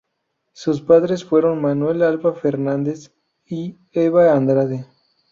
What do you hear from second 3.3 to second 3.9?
y